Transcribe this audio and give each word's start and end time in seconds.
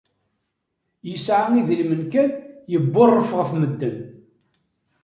Yesɛa 1.09 1.47
idrimen 1.59 2.03
kan, 2.11 2.29
yebburref 2.71 3.29
ɣef 3.39 3.49
medden 3.59 3.97